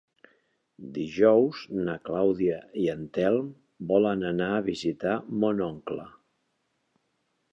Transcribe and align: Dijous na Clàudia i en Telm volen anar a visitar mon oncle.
Dijous 0.93 1.59
na 1.89 1.95
Clàudia 2.09 2.55
i 2.85 2.87
en 2.95 3.03
Telm 3.17 3.51
volen 3.93 4.25
anar 4.31 4.49
a 4.55 4.65
visitar 4.69 5.15
mon 5.43 5.61
oncle. 5.69 6.09